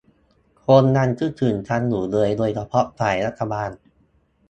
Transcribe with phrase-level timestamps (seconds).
[0.65, 3.69] คนยังคิดถึงกันอยู่เลยโดยเฉพาะฝ่ายรัฐบาล